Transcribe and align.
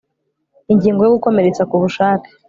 ingingo 0.73 1.01
yo 1.03 1.11
gukomeretsa 1.15 1.63
ku 1.69 1.75
bushake 1.81 2.29